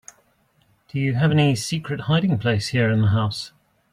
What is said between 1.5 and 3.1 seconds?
secret hiding place here in the